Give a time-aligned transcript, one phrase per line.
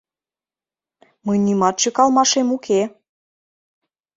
[1.25, 2.81] —Мый нимат шӱкалмашем уке.